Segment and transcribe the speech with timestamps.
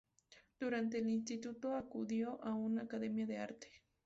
[0.59, 3.69] Durante el instituto acudió a una academia de arte.